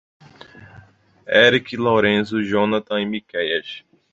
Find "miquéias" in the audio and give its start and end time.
3.05-3.83